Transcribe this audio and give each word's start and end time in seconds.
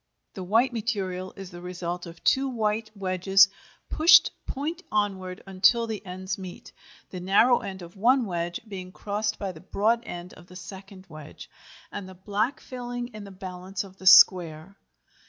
The 0.33 0.41
white 0.43 0.73
material 0.73 1.31
is 1.35 1.51
the 1.51 1.61
result 1.61 2.07
of 2.07 2.23
two 2.23 2.49
white 2.49 2.89
wedges 2.95 3.47
pushed 3.91 4.31
point 4.47 4.81
onward 4.91 5.43
until 5.45 5.85
the 5.85 6.03
ends 6.03 6.39
meet, 6.39 6.71
the 7.11 7.19
narrow 7.19 7.59
end 7.59 7.83
of 7.83 7.95
one 7.95 8.25
wedge 8.25 8.59
being 8.67 8.91
crossed 8.91 9.37
by 9.37 9.51
the 9.51 9.61
broad 9.61 10.01
end 10.07 10.33
of 10.33 10.47
the 10.47 10.55
second 10.55 11.05
wedge, 11.07 11.51
and 11.91 12.09
the 12.09 12.15
black 12.15 12.59
filling 12.61 13.09
in 13.09 13.25
the 13.25 13.29
balance 13.31 13.83
of 13.83 13.97
the 13.97 14.07
square. 14.07 14.75